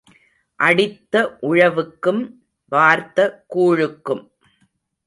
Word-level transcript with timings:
அடித்த 0.59 1.37
உழவுக்கும் 1.41 2.21
வார்த்த 2.71 3.45
கூழுக்கும். 3.55 4.23